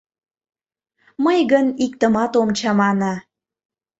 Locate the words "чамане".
2.59-3.13